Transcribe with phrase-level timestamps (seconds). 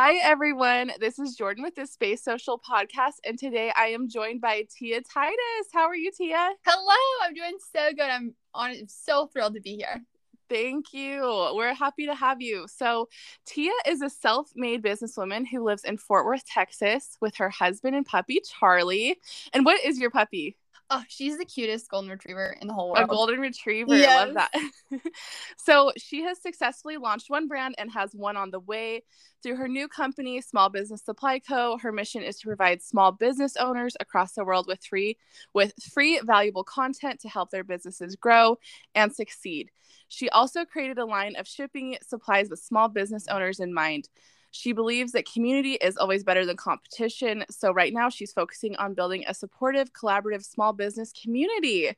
[0.00, 0.92] Hi, everyone.
[1.00, 5.00] This is Jordan with the Space Social Podcast, and today I am joined by Tia
[5.02, 5.66] Titus.
[5.72, 6.50] How are you, Tia?
[6.64, 8.02] Hello, I'm doing so good.
[8.02, 10.00] I'm on so thrilled to be here.
[10.48, 11.50] Thank you.
[11.52, 12.66] We're happy to have you.
[12.68, 13.08] So,
[13.44, 17.96] Tia is a self made businesswoman who lives in Fort Worth, Texas, with her husband
[17.96, 19.18] and puppy, Charlie.
[19.52, 20.56] And what is your puppy?
[20.90, 23.04] Oh, she's the cutest golden retriever in the whole world.
[23.04, 23.94] A golden retriever.
[23.94, 24.10] Yes.
[24.10, 25.00] I love that.
[25.58, 29.02] so she has successfully launched one brand and has one on the way.
[29.42, 33.54] Through her new company, Small Business Supply Co., her mission is to provide small business
[33.56, 35.18] owners across the world with free
[35.52, 38.58] with free valuable content to help their businesses grow
[38.94, 39.70] and succeed.
[40.08, 44.08] She also created a line of shipping supplies with small business owners in mind.
[44.50, 47.44] She believes that community is always better than competition.
[47.50, 51.96] So, right now, she's focusing on building a supportive, collaborative small business community.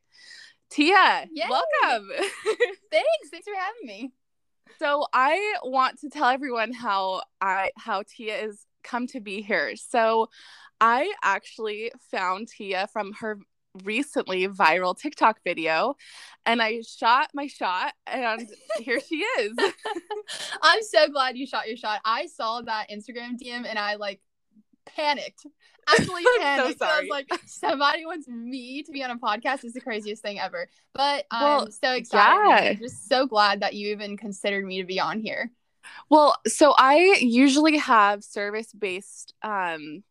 [0.70, 1.47] Tia, Yay.
[1.48, 2.08] welcome.
[2.91, 3.30] Thanks.
[3.30, 4.12] Thanks for having me.
[4.78, 9.77] So, I want to tell everyone how I how Tia is come to be here.
[9.77, 10.28] So,
[10.80, 13.38] I actually found Tia from her
[13.84, 15.94] recently viral TikTok video
[16.44, 19.56] and I shot my shot and here she is.
[20.62, 22.00] I'm so glad you shot your shot.
[22.04, 24.20] I saw that Instagram DM and I like
[24.86, 25.46] panicked.
[25.88, 26.78] Actually panicked.
[26.78, 30.22] So I was like, somebody wants me to be on a podcast is the craziest
[30.22, 30.68] thing ever.
[30.94, 32.48] But well, I'm so excited.
[32.48, 32.70] Yeah.
[32.70, 35.50] I'm just so glad that you even considered me to be on here.
[36.08, 40.02] Well, so I usually have service based um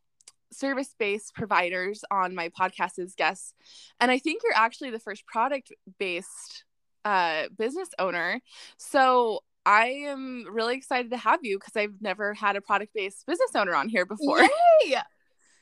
[0.52, 3.54] service based providers on my podcast as guests.
[4.00, 6.66] And I think you're actually the first product based
[7.06, 8.42] uh, business owner.
[8.78, 13.26] So I am really excited to have you because I've never had a product based
[13.26, 14.42] business owner on here before.
[14.84, 14.96] Yay!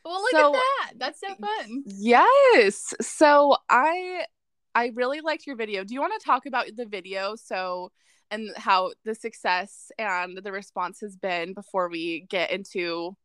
[0.05, 0.93] Well, look so, at that.
[0.97, 1.83] That's so fun.
[1.85, 2.93] Yes.
[3.01, 4.25] So I
[4.73, 5.83] I really liked your video.
[5.83, 7.91] Do you want to talk about the video so
[8.29, 13.17] and how the success and the response has been before we get into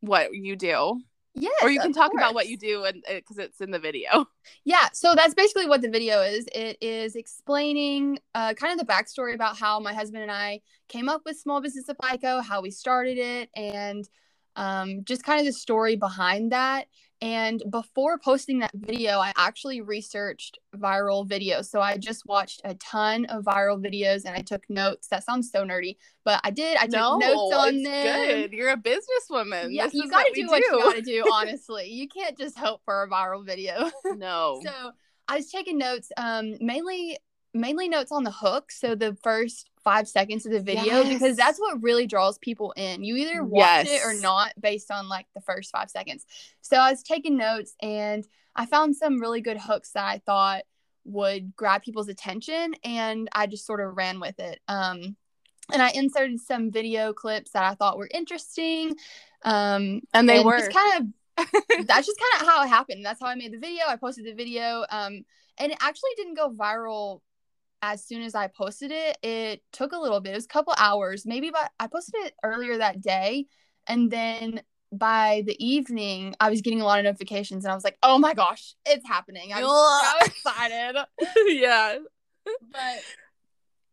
[0.00, 1.00] what you do?
[1.34, 2.20] Yes, or you can talk course.
[2.20, 4.26] about what you do and because it's in the video.
[4.64, 6.46] Yeah, so that's basically what the video is.
[6.54, 11.08] It is explaining uh, kind of the backstory about how my husband and I came
[11.08, 14.08] up with Small Business of Co., how we started it, and
[14.56, 16.86] um, just kind of the story behind that.
[17.22, 21.66] And before posting that video, I actually researched viral videos.
[21.66, 25.08] So I just watched a ton of viral videos and I took notes.
[25.08, 26.78] That sounds so nerdy, but I did.
[26.78, 28.28] I took no, notes on them.
[28.28, 28.52] Good.
[28.52, 29.66] You're a businesswoman.
[29.70, 31.24] Yeah, this you got to do what you got to do.
[31.32, 33.90] Honestly, you can't just hope for a viral video.
[34.16, 34.62] No.
[34.64, 34.92] so
[35.28, 37.18] I was taking notes, um, mainly
[37.52, 38.70] mainly notes on the hook.
[38.70, 41.08] So the first five seconds of the video, yes.
[41.08, 43.02] because that's what really draws people in.
[43.02, 44.02] You either watch yes.
[44.02, 46.24] it or not based on like the first five seconds.
[46.60, 48.24] So I was taking notes and
[48.54, 50.62] I found some really good hooks that I thought
[51.04, 54.60] would grab people's attention and I just sort of ran with it.
[54.68, 55.16] Um,
[55.72, 58.96] and I inserted some video clips that I thought were interesting.
[59.44, 61.06] Um, and they and were kind of
[61.86, 63.04] that's just kind of how it happened.
[63.04, 63.84] That's how I made the video.
[63.88, 64.84] I posted the video.
[64.90, 65.24] Um,
[65.58, 67.20] and it actually didn't go viral
[67.82, 70.32] as soon as I posted it, it took a little bit.
[70.32, 73.46] It was a couple hours, maybe, but I posted it earlier that day.
[73.86, 77.84] And then by the evening, I was getting a lot of notifications and I was
[77.84, 79.52] like, oh my gosh, it's happening.
[79.52, 80.96] I'm so excited.
[81.46, 81.98] yeah.
[82.44, 83.02] But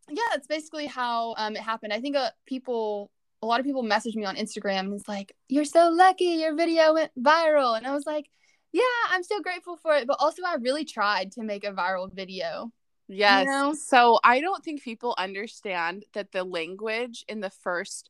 [0.10, 1.94] yeah, that's basically how um, it happened.
[1.94, 3.12] I think uh, people,
[3.42, 6.56] a lot of people messaged me on Instagram and it's like, you're so lucky your
[6.56, 7.78] video went viral.
[7.78, 8.30] And I was like,
[8.74, 10.08] yeah, I'm so grateful for it.
[10.08, 12.72] But also, I really tried to make a viral video.
[13.08, 13.46] Yes.
[13.46, 13.74] You know?
[13.74, 18.10] So I don't think people understand that the language in the first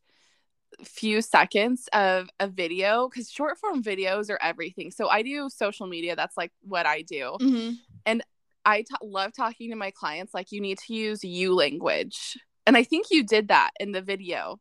[0.83, 4.91] few seconds of a video, because short form videos are everything.
[4.91, 6.15] So I do social media.
[6.15, 7.37] That's like what I do.
[7.39, 7.71] Mm-hmm.
[8.05, 8.23] And
[8.65, 10.33] I t- love talking to my clients.
[10.33, 12.37] Like, you need to use you language.
[12.65, 14.59] And I think you did that in the video.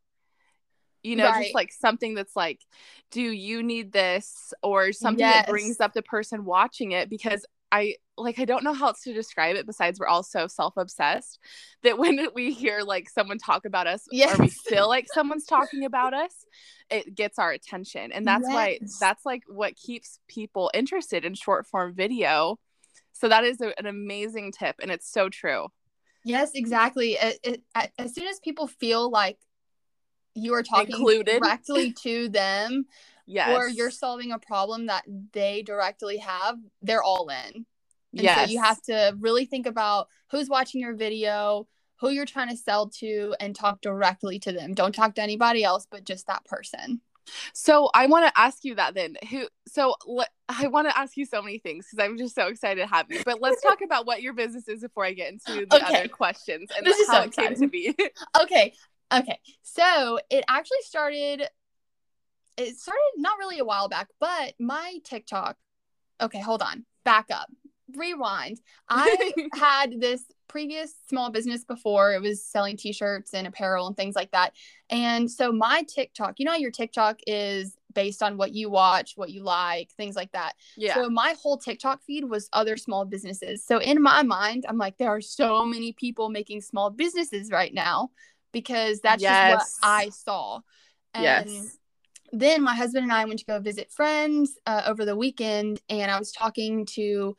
[1.02, 1.44] You know, right.
[1.44, 2.60] just like something that's like,
[3.10, 4.54] do you need this?
[4.62, 5.46] Or something yes.
[5.46, 7.10] that brings up the person watching it.
[7.10, 10.46] Because I like I don't know how else to describe it besides we're all so
[10.46, 11.38] self-obsessed
[11.82, 14.38] that when we hear like someone talk about us yes.
[14.38, 16.32] or we feel like someone's talking about us,
[16.90, 18.12] it gets our attention.
[18.12, 18.54] And that's yes.
[18.54, 22.58] why that's like what keeps people interested in short form video.
[23.12, 25.68] So that is a, an amazing tip and it's so true.
[26.24, 27.12] Yes, exactly.
[27.12, 29.38] It, it, as soon as people feel like
[30.34, 31.40] you are talking Included.
[31.40, 32.86] directly to them,
[33.26, 33.56] yes.
[33.56, 37.64] or you're solving a problem that they directly have, they're all in.
[38.16, 38.46] And yes.
[38.46, 41.66] so you have to really think about who's watching your video,
[42.00, 44.74] who you're trying to sell to, and talk directly to them.
[44.74, 47.00] Don't talk to anybody else, but just that person.
[47.52, 49.16] So I want to ask you that then.
[49.30, 49.46] Who?
[49.66, 52.80] So le- I want to ask you so many things because I'm just so excited
[52.80, 53.22] to have you.
[53.24, 56.00] But let's talk about what your business is before I get into the okay.
[56.00, 57.94] other questions and this is how so it came to be.
[58.42, 58.72] okay.
[59.12, 59.38] Okay.
[59.62, 61.48] So it actually started
[62.56, 65.56] it started not really a while back, but my TikTok.
[66.20, 66.86] Okay, hold on.
[67.04, 67.50] Back up.
[67.96, 68.60] Rewind.
[68.88, 72.12] I had this previous small business before.
[72.14, 74.54] It was selling t-shirts and apparel and things like that.
[74.90, 79.30] And so my TikTok, you know your TikTok is based on what you watch, what
[79.30, 80.52] you like, things like that.
[80.76, 80.94] Yeah.
[80.94, 83.64] So my whole TikTok feed was other small businesses.
[83.64, 87.72] So in my mind, I'm like, there are so many people making small businesses right
[87.72, 88.10] now
[88.52, 89.54] because that's yes.
[89.54, 90.60] just what I saw.
[91.14, 91.78] And yes.
[92.32, 96.10] then my husband and I went to go visit friends uh, over the weekend, and
[96.10, 97.36] I was talking to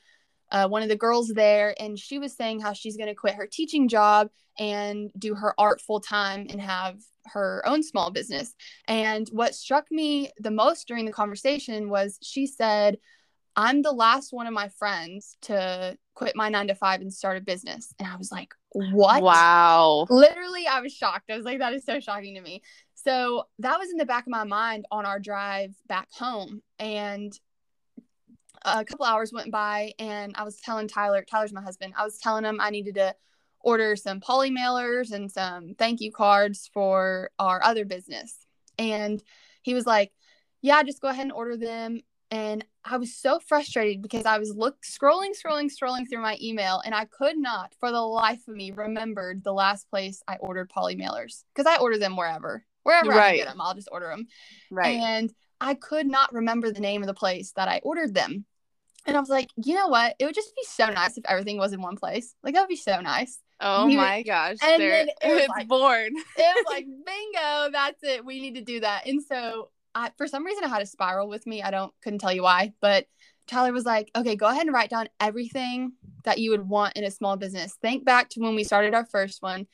[0.52, 3.36] uh, one of the girls there, and she was saying how she's going to quit
[3.36, 4.30] her teaching job
[4.60, 8.56] and do her art full time and have her own small business.
[8.88, 12.98] And what struck me the most during the conversation was she said,
[13.56, 17.38] I'm the last one of my friends to quit my nine to five and start
[17.38, 17.94] a business.
[18.00, 19.24] And I was like, what?
[19.24, 20.06] Wow.
[20.10, 21.32] Literally, I was shocked.
[21.32, 22.62] I was like, that is so shocking to me.
[22.94, 26.62] So that was in the back of my mind on our drive back home.
[26.78, 27.34] And
[28.64, 32.18] a couple hours went by, and I was telling Tyler, Tyler's my husband, I was
[32.18, 33.16] telling him I needed to
[33.60, 38.46] order some poly mailers and some thank you cards for our other business.
[38.78, 39.22] And
[39.62, 40.12] he was like,
[40.62, 42.02] Yeah, just go ahead and order them.
[42.30, 46.82] And I was so frustrated because I was look scrolling, scrolling, scrolling through my email,
[46.84, 50.70] and I could not, for the life of me, remembered the last place I ordered
[50.70, 53.34] poly mailers because I order them wherever, wherever right.
[53.34, 54.28] I get them, I'll just order them.
[54.70, 54.98] Right.
[55.00, 58.46] And I could not remember the name of the place that I ordered them.
[59.06, 60.16] And I was like, you know what?
[60.20, 62.36] It would just be so nice if everything was in one place.
[62.44, 63.40] Like that would be so nice.
[63.60, 64.58] Oh you, my gosh.
[64.62, 66.12] And then it it's like, born.
[66.14, 68.26] it was like, bingo, that's it.
[68.26, 69.08] We need to do that.
[69.08, 71.64] And so I, for some reason I had a spiral with me.
[71.64, 73.08] I don't couldn't tell you why, but
[73.48, 75.94] Tyler was like, okay, go ahead and write down everything
[76.26, 77.76] that you would want in a small business.
[77.82, 79.68] Think back to when we started our first one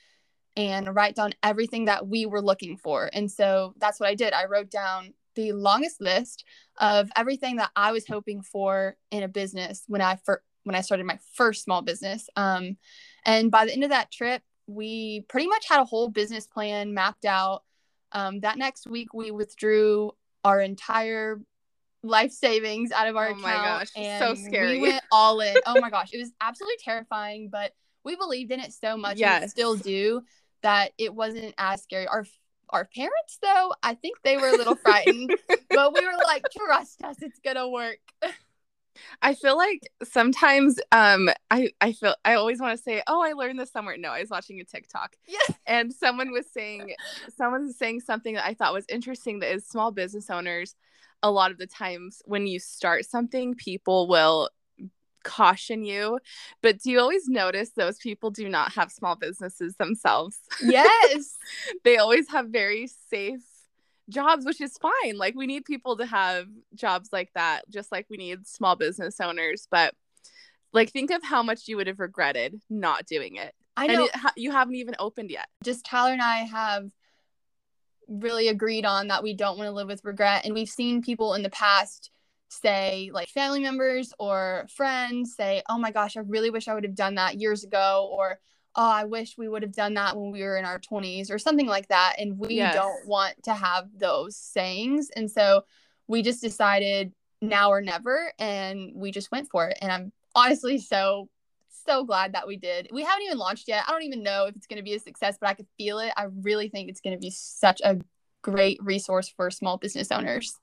[0.55, 3.09] and write down everything that we were looking for.
[3.11, 4.33] And so that's what I did.
[4.33, 6.45] I wrote down the longest list
[6.77, 10.81] of everything that I was hoping for in a business when I first when I
[10.81, 12.29] started my first small business.
[12.35, 12.77] Um,
[13.25, 16.93] and by the end of that trip, we pretty much had a whole business plan
[16.93, 17.63] mapped out.
[18.11, 20.11] Um, that next week, we withdrew
[20.43, 21.41] our entire
[22.03, 23.43] life savings out of our oh account.
[23.43, 24.79] Oh my gosh, and so scary.
[24.79, 25.55] We went all in.
[25.65, 29.41] Oh my gosh, it was absolutely terrifying, but we believed in it so much, yes.
[29.41, 30.21] and still do,
[30.61, 32.07] that it wasn't as scary.
[32.07, 32.25] Our
[32.73, 35.31] our parents, though, I think they were a little frightened,
[35.71, 37.99] but we were like, trust us, it's gonna work.
[39.21, 43.33] I feel like sometimes um I I feel I always want to say, "Oh, I
[43.33, 45.15] learned this somewhere." No, I was watching a TikTok.
[45.27, 45.55] Yeah.
[45.65, 46.93] And someone was saying
[47.35, 50.75] someone was saying something that I thought was interesting that is small business owners
[51.23, 54.49] a lot of the times when you start something, people will
[55.23, 56.19] caution you.
[56.61, 60.37] But do you always notice those people do not have small businesses themselves?
[60.61, 61.37] Yes.
[61.83, 63.43] they always have very safe
[64.09, 65.17] jobs, which is fine.
[65.17, 69.19] Like we need people to have jobs like that, just like we need small business
[69.19, 69.67] owners.
[69.69, 69.93] But
[70.73, 73.53] like, think of how much you would have regretted not doing it.
[73.77, 75.47] I know it, you haven't even opened yet.
[75.63, 76.89] Just Tyler and I have
[78.07, 81.33] really agreed on that we don't want to live with regret, and we've seen people
[81.35, 82.11] in the past
[82.53, 86.83] say like family members or friends say oh my gosh i really wish i would
[86.83, 88.39] have done that years ago or
[88.75, 91.37] oh, I wish we would have done that when we were in our 20s or
[91.37, 92.15] something like that.
[92.17, 92.73] And we yes.
[92.73, 95.09] don't want to have those sayings.
[95.15, 95.63] And so
[96.07, 98.31] we just decided now or never.
[98.39, 99.77] And we just went for it.
[99.81, 101.29] And I'm honestly so,
[101.85, 102.89] so glad that we did.
[102.91, 103.83] We haven't even launched yet.
[103.87, 105.99] I don't even know if it's going to be a success, but I could feel
[105.99, 106.11] it.
[106.17, 107.99] I really think it's going to be such a
[108.41, 110.57] great resource for small business owners.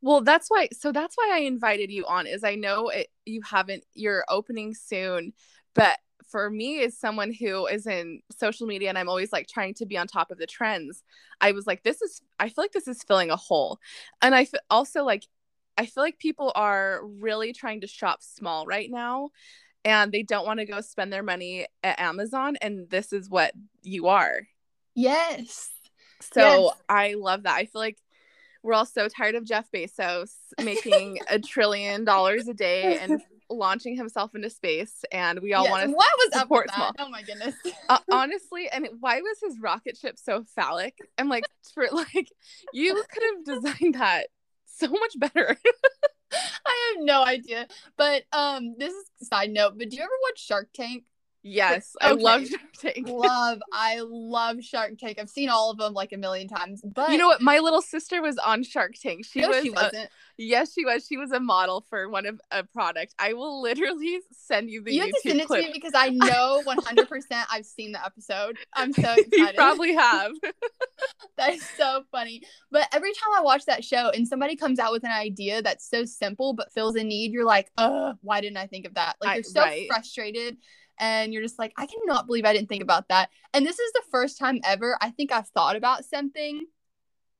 [0.00, 0.68] Well, that's why.
[0.72, 2.26] So that's why I invited you on.
[2.26, 3.84] Is I know it, you haven't.
[3.94, 5.32] You're opening soon,
[5.74, 5.98] but
[6.32, 9.86] for me as someone who is in social media and I'm always like trying to
[9.86, 11.04] be on top of the trends,
[11.40, 13.78] I was like, this is, I feel like this is filling a hole.
[14.22, 15.24] And I also like,
[15.76, 19.30] I feel like people are really trying to shop small right now
[19.84, 22.56] and they don't want to go spend their money at Amazon.
[22.62, 23.52] And this is what
[23.82, 24.46] you are.
[24.94, 25.70] Yes.
[26.20, 26.74] So yes.
[26.88, 27.56] I love that.
[27.56, 27.98] I feel like
[28.62, 33.96] we're all so tired of Jeff Bezos making a trillion dollars a day and launching
[33.96, 36.92] himself into space, and we all yes, want to what was up with small.
[36.98, 37.54] Oh my goodness!
[37.88, 40.96] uh, honestly, and why was his rocket ship so phallic?
[41.18, 42.28] I'm like, for like,
[42.72, 44.28] you could have designed that
[44.66, 45.56] so much better.
[46.32, 47.66] I have no idea,
[47.96, 49.74] but um, this is side note.
[49.76, 51.04] But do you ever watch Shark Tank?
[51.44, 52.12] Yes, okay.
[52.12, 53.08] I love Shark Tank.
[53.08, 55.18] love, I love Shark Tank.
[55.18, 56.82] I've seen all of them like a million times.
[56.84, 57.40] But you know what?
[57.40, 59.24] My little sister was on Shark Tank.
[59.24, 59.62] She no, was.
[59.62, 60.04] She wasn't.
[60.04, 60.08] A,
[60.38, 61.04] yes, she was.
[61.04, 63.14] She was a model for one of a product.
[63.18, 64.94] I will literally send you the.
[64.94, 67.90] You YouTube have to send it to me because I know 100 percent I've seen
[67.90, 68.56] the episode.
[68.74, 69.32] I'm so excited.
[69.32, 70.30] you probably have.
[71.38, 72.42] that is so funny.
[72.70, 75.90] But every time I watch that show and somebody comes out with an idea that's
[75.90, 79.16] so simple but fills a need, you're like, uh, why didn't I think of that?
[79.20, 79.88] Like you're so right.
[79.88, 80.58] frustrated
[81.02, 83.28] and you're just like, I cannot believe I didn't think about that.
[83.52, 86.64] And this is the first time ever I think I've thought about something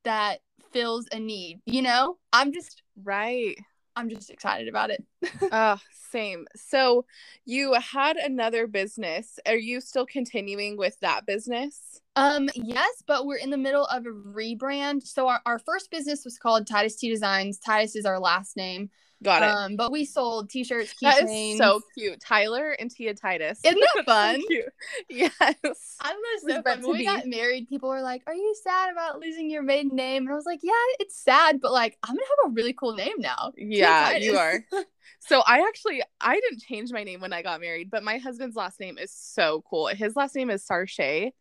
[0.03, 0.41] that
[0.73, 2.19] fills a need, you know?
[2.33, 3.57] I'm just right.
[3.95, 5.05] I'm just excited about it.
[5.53, 5.77] uh,
[6.11, 6.47] same.
[6.57, 7.05] So
[7.45, 9.39] you had another business.
[9.47, 12.01] Are you still continuing with that business?
[12.17, 15.07] Um, yes, but we're in the middle of a rebrand.
[15.07, 17.59] So our, our first business was called Titus T Designs.
[17.59, 18.91] Titus is our last name.
[19.23, 19.49] Got it.
[19.49, 20.95] Um, but we sold t-shirts.
[21.01, 22.21] That is so cute.
[22.21, 23.61] Tyler and Tia Titus.
[23.65, 24.43] Isn't that fun?
[25.09, 25.33] yes.
[25.41, 25.77] I don't.
[25.77, 26.83] So fun.
[26.83, 30.25] When we got married, people were like, "Are you sad about losing your maiden name?"
[30.25, 32.95] And I was like, "Yeah, it's sad, but like, I'm gonna have a really cool
[32.95, 34.65] name now." Yeah, you are.
[35.21, 38.57] so I actually I didn't change my name when I got married, but my husband's
[38.57, 39.87] last name is so cool.
[39.89, 41.33] His last name is Sarche.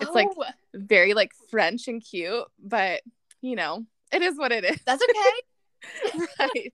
[0.00, 0.12] It's oh.
[0.12, 0.28] like
[0.72, 3.02] very like French and cute, but
[3.40, 4.78] you know, it is what it is.
[4.86, 6.22] That's okay.
[6.38, 6.72] right.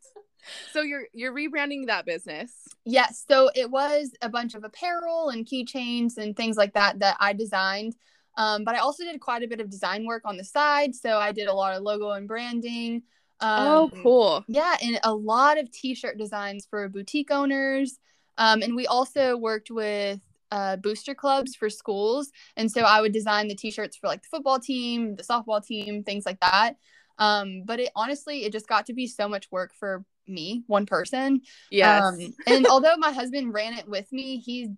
[0.72, 2.52] So you're you're rebranding that business.
[2.84, 3.24] Yes.
[3.28, 7.32] So it was a bunch of apparel and keychains and things like that that I
[7.32, 7.96] designed.
[8.36, 10.94] Um, but I also did quite a bit of design work on the side.
[10.94, 13.02] So I did a lot of logo and branding.
[13.40, 14.44] Um, oh, cool.
[14.48, 17.98] Yeah, and a lot of t-shirt designs for boutique owners.
[18.38, 22.30] Um, and we also worked with uh, booster clubs for schools.
[22.56, 26.02] And so I would design the t-shirts for like the football team, the softball team,
[26.02, 26.76] things like that.
[27.18, 30.86] Um, but it honestly, it just got to be so much work for me, one
[30.86, 31.42] person.
[31.70, 32.02] Yes.
[32.02, 34.68] Um, and although my husband ran it with me, he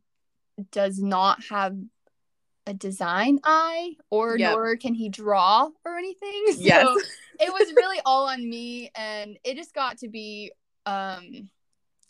[0.70, 1.76] does not have
[2.66, 4.52] a design eye or yep.
[4.52, 6.44] nor can he draw or anything.
[6.52, 6.86] So yes.
[7.40, 10.52] it was really all on me and it just got to be
[10.86, 11.48] um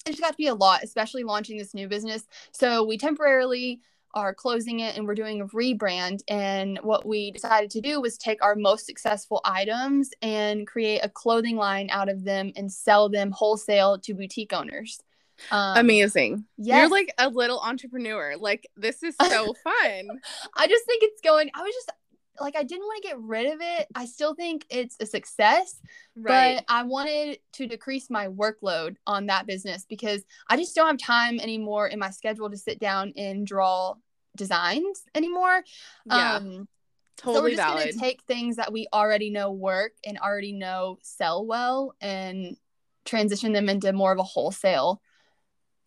[0.04, 2.26] it just got to be a lot, especially launching this new business.
[2.50, 3.80] So we temporarily
[4.14, 6.20] are closing it and we're doing a rebrand.
[6.28, 11.08] And what we decided to do was take our most successful items and create a
[11.08, 15.00] clothing line out of them and sell them wholesale to boutique owners.
[15.50, 16.44] Um, Amazing.
[16.56, 16.78] Yes.
[16.78, 18.36] You're like a little entrepreneur.
[18.36, 20.20] Like, this is so fun.
[20.56, 21.90] I just think it's going, I was just
[22.40, 23.86] like, I didn't want to get rid of it.
[23.94, 25.80] I still think it's a success,
[26.16, 26.56] right.
[26.56, 30.98] but I wanted to decrease my workload on that business because I just don't have
[30.98, 33.94] time anymore in my schedule to sit down and draw
[34.36, 35.62] designs anymore.
[36.06, 36.36] Yeah.
[36.36, 36.68] Um,
[37.18, 37.88] Totally so we're just valid.
[37.90, 42.56] gonna take things that we already know work and already know sell well and
[43.04, 45.00] transition them into more of a wholesale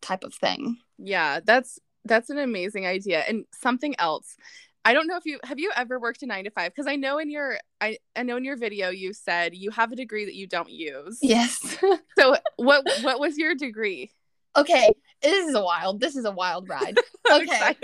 [0.02, 0.78] type of thing.
[0.98, 3.24] Yeah, that's that's an amazing idea.
[3.28, 4.38] And something else.
[4.86, 6.96] I don't know if you have you ever worked a 9 to 5 because I
[6.96, 10.26] know in your I I know in your video you said you have a degree
[10.26, 11.18] that you don't use.
[11.22, 11.78] Yes.
[12.18, 14.12] so what what was your degree?
[14.56, 16.00] Okay, this is a wild.
[16.00, 16.98] This is a wild ride.
[17.30, 17.76] Okay.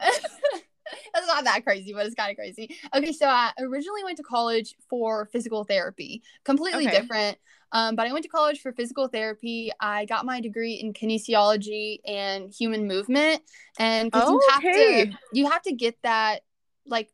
[1.14, 2.76] That's not that crazy, but it's kind of crazy.
[2.94, 7.00] Okay, so I originally went to college for physical therapy, completely okay.
[7.00, 7.38] different.
[7.72, 9.72] Um, but I went to college for physical therapy.
[9.80, 13.42] I got my degree in kinesiology and human movement,
[13.78, 16.42] and because you have to, you have to get that.
[16.86, 17.10] Like,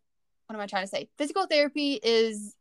[0.47, 1.09] what am I trying to say?
[1.19, 2.55] Physical therapy is.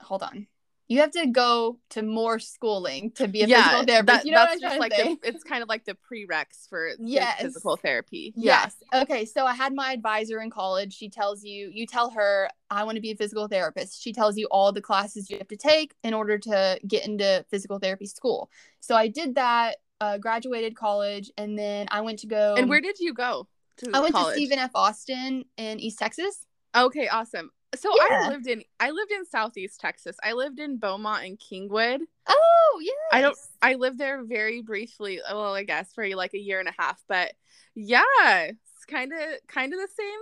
[0.00, 0.46] Hold on
[0.90, 4.06] you have to go to more schooling to be a yeah, physical therapist.
[4.06, 7.40] That, you know that's just like the, it's kind of like the prereqs for yes.
[7.40, 8.34] physical therapy.
[8.34, 8.74] Yes.
[8.92, 9.02] yes.
[9.04, 9.24] Okay.
[9.24, 10.92] So I had my advisor in college.
[10.92, 14.02] She tells you, you tell her, I want to be a physical therapist.
[14.02, 17.44] She tells you all the classes you have to take in order to get into
[17.52, 18.50] physical therapy school.
[18.80, 22.56] So I did that, uh, graduated college, and then I went to go.
[22.58, 23.46] And where did you go?
[23.94, 24.34] I went college?
[24.34, 24.72] to Stephen F.
[24.74, 26.46] Austin in East Texas.
[26.74, 28.24] Okay, awesome so yeah.
[28.24, 30.16] I lived in I lived in Southeast Texas.
[30.22, 32.00] I lived in Beaumont and Kingwood.
[32.28, 33.18] Oh, yeah.
[33.18, 36.68] I don't I lived there very briefly, well, I guess for like a year and
[36.68, 37.32] a half, but
[37.74, 38.02] yeah,
[38.44, 40.20] it's kind of kind of the same.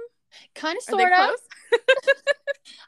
[0.55, 1.31] Kind of sort of.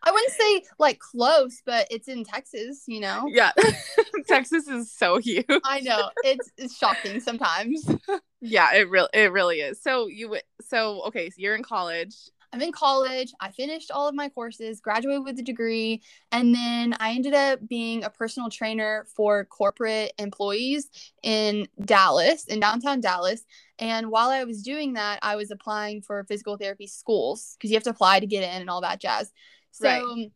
[0.03, 3.25] I wouldn't say like close, but it's in Texas, you know.
[3.29, 3.53] Yeah.
[4.29, 5.47] Texas is so huge.
[5.65, 6.11] I know.
[6.25, 7.89] It's it's shocking sometimes.
[8.41, 9.81] yeah, it really it really is.
[9.83, 12.15] So you so okay, so you're in college.
[12.53, 13.33] I'm in college.
[13.41, 16.03] I finished all of my courses, graduated with a degree,
[16.33, 20.89] and then I ended up being a personal trainer for corporate employees
[21.23, 23.45] in Dallas, in downtown Dallas.
[23.79, 27.77] And while I was doing that, I was applying for physical therapy schools because you
[27.77, 29.33] have to apply to get in and all that jazz.
[29.71, 30.03] So right.
[30.03, 30.27] Um,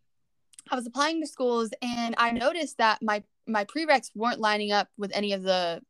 [0.71, 4.89] I was applying to schools and I noticed that my my prereqs weren't lining up
[4.97, 5.83] with any of the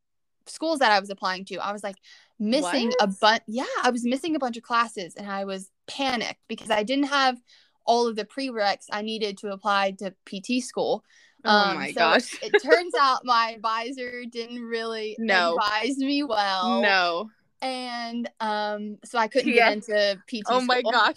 [0.46, 1.56] schools that I was applying to.
[1.56, 1.96] I was like,
[2.38, 3.02] missing what?
[3.02, 3.42] a bunch.
[3.46, 7.06] Yeah, I was missing a bunch of classes and I was panicked because I didn't
[7.06, 7.38] have
[7.86, 11.04] all of the prereqs I needed to apply to PT school.
[11.44, 12.42] Oh um, my so gosh.
[12.42, 15.56] it turns out my advisor didn't really no.
[15.56, 16.80] advise me well.
[16.80, 17.30] No.
[17.60, 19.74] And um, so I couldn't yeah.
[19.74, 20.42] get into PT.
[20.48, 20.66] Oh school.
[20.66, 21.16] my gosh.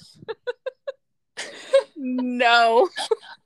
[1.95, 2.87] no.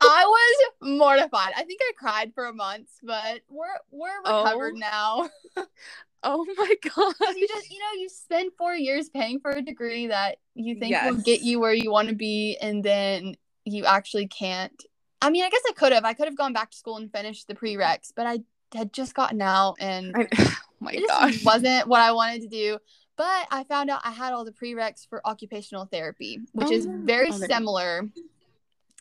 [0.01, 1.53] I was mortified.
[1.55, 5.29] I think I cried for a month, but we're we're recovered oh.
[5.57, 5.63] now.
[6.23, 7.15] oh my god.
[7.35, 10.91] You just you know, you spend four years paying for a degree that you think
[10.91, 11.11] yes.
[11.11, 13.35] will get you where you want to be and then
[13.65, 14.83] you actually can't.
[15.21, 16.03] I mean, I guess I could have.
[16.03, 18.39] I could have gone back to school and finished the prereqs, but I
[18.73, 21.43] had just gotten out and I, oh my gosh.
[21.45, 22.79] wasn't what I wanted to do.
[23.17, 26.87] But I found out I had all the prereqs for occupational therapy, which oh, is
[26.87, 28.09] very oh, similar,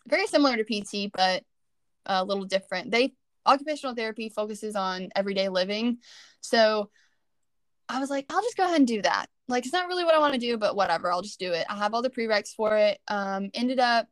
[0.07, 1.45] very similar to PT, but
[2.05, 2.91] a little different.
[2.91, 3.15] They
[3.47, 5.99] occupational therapy focuses on everyday living.
[6.43, 6.91] So
[7.91, 9.27] I was like, I'll just go ahead and do that.
[9.49, 11.67] Like, it's not really what I want to do, but whatever, I'll just do it.
[11.69, 13.01] I have all the prereqs for it.
[13.09, 14.07] Um, ended up,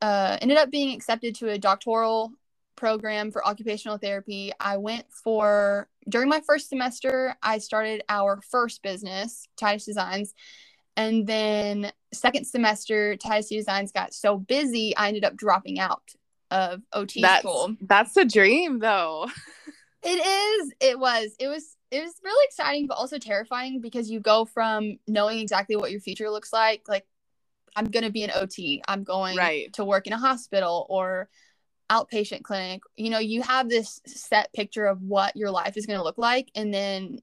[0.00, 2.32] uh, ended up being accepted to a doctoral
[2.76, 4.52] program for occupational therapy.
[4.58, 10.34] I went for during my first semester, I started our first business, Titus Designs.
[10.96, 16.02] And then second semester, Titus Designs got so busy, I ended up dropping out
[16.50, 17.76] of OT that's, school.
[17.80, 19.28] That's a dream though.
[20.02, 20.72] it is.
[20.80, 21.34] It was.
[21.38, 25.76] It was it was really exciting but also terrifying because you go from knowing exactly
[25.76, 27.06] what your future looks like, like
[27.76, 28.82] I'm going to be an OT.
[28.88, 29.72] I'm going right.
[29.74, 31.28] to work in a hospital or
[31.90, 35.98] outpatient clinic, you know, you have this set picture of what your life is going
[35.98, 37.18] to look like and then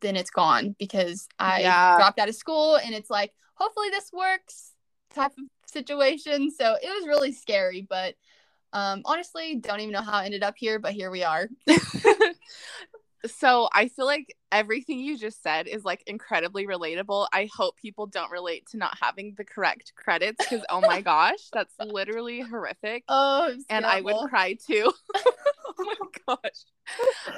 [0.00, 1.96] then it's gone because I yeah.
[1.96, 4.72] dropped out of school and it's like hopefully this works
[5.14, 6.50] type of situation.
[6.50, 8.16] So it was really scary, but
[8.72, 11.48] um honestly, don't even know how I ended up here, but here we are.
[13.26, 17.28] so I feel like everything you just said is like incredibly relatable.
[17.32, 21.48] I hope people don't relate to not having the correct credits because oh my gosh,
[21.52, 23.04] that's literally horrific.
[23.08, 24.92] Oh, and I would cry too.
[25.16, 25.94] oh my
[26.26, 26.64] gosh.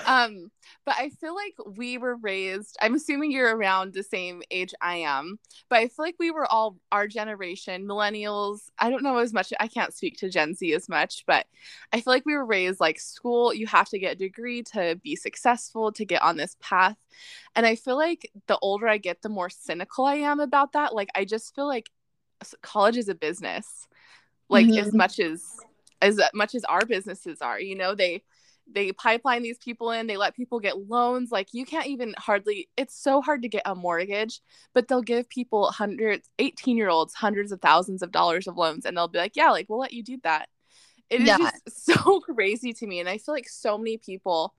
[0.06, 0.50] Um,
[0.84, 4.96] but I feel like we were raised, I'm assuming you're around the same age I
[4.96, 8.60] am, but I feel like we were all our generation, millennials.
[8.78, 11.46] I don't know as much, I can't speak to Gen Z as much, but
[11.92, 14.98] I feel like we were raised like school, you have to get a degree to
[15.02, 16.96] be successful, to get on this path.
[17.54, 20.94] And I feel like the older I get, the more cynical I am about that.
[20.94, 21.90] Like, I just feel like
[22.62, 23.86] college is a business,
[24.48, 24.78] like, mm-hmm.
[24.78, 25.44] as much as
[26.02, 28.22] as much as our businesses are you know they
[28.70, 32.68] they pipeline these people in they let people get loans like you can't even hardly
[32.76, 34.40] it's so hard to get a mortgage
[34.74, 38.84] but they'll give people hundreds 18 year olds hundreds of thousands of dollars of loans
[38.84, 40.48] and they'll be like yeah like we'll let you do that
[41.08, 41.38] It is yeah.
[41.38, 44.54] just so crazy to me and i feel like so many people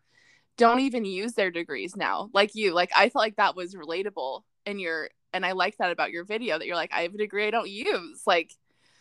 [0.58, 4.42] don't even use their degrees now like you like i felt like that was relatable
[4.66, 7.18] in your and i like that about your video that you're like i have a
[7.18, 8.52] degree i don't use like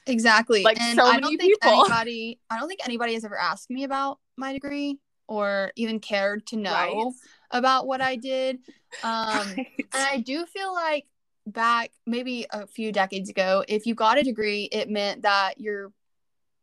[0.06, 0.62] Exactly.
[0.62, 1.84] Like and so I don't think people.
[1.84, 6.46] anybody I don't think anybody has ever asked me about my degree or even cared
[6.48, 7.12] to know right.
[7.50, 8.58] about what I did.
[9.02, 9.66] Um right.
[9.78, 11.06] and I do feel like
[11.46, 15.90] back maybe a few decades ago, if you got a degree, it meant that you're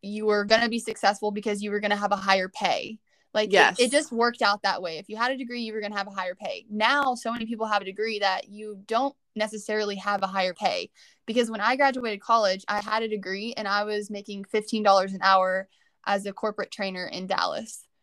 [0.04, 3.00] you were going to be successful because you were going to have a higher pay.
[3.34, 3.80] Like yes.
[3.80, 4.98] it, it, just worked out that way.
[4.98, 6.66] If you had a degree, you were going to have a higher pay.
[6.70, 10.90] Now, so many people have a degree that you don't necessarily have a higher pay
[11.28, 15.20] because when I graduated college, I had a degree and I was making $15 an
[15.22, 15.68] hour
[16.06, 17.86] as a corporate trainer in Dallas.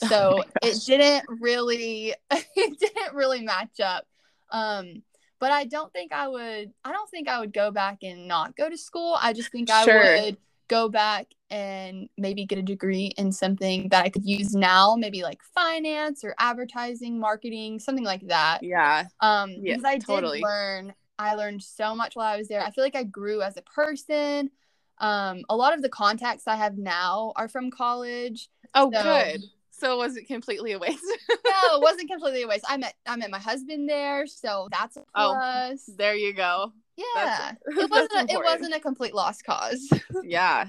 [0.00, 4.06] Oh so oh it didn't really it didn't really match up.
[4.52, 5.02] Um
[5.40, 8.56] but I don't think I would I don't think I would go back and not
[8.56, 9.18] go to school.
[9.20, 10.22] I just think I sure.
[10.22, 10.36] would
[10.68, 15.22] go back and maybe get a degree in something that I could use now, maybe
[15.22, 18.62] like finance or advertising, marketing, something like that.
[18.62, 19.04] Yeah.
[19.20, 20.38] Um yeah, because I totally.
[20.38, 22.62] did learn I learned so much while I was there.
[22.62, 24.50] I feel like I grew as a person.
[24.98, 28.48] Um, a lot of the contacts I have now are from college.
[28.74, 29.42] Oh, so, good.
[29.70, 31.04] So it was it completely a waste?
[31.30, 32.64] no, it wasn't completely a waste.
[32.68, 35.84] I met I met my husband there, so that's a oh, plus.
[35.88, 36.72] Oh, there you go.
[36.96, 39.88] Yeah, that's, it wasn't a, it wasn't a complete lost cause.
[40.24, 40.68] yeah,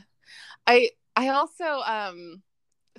[0.69, 2.43] I I also um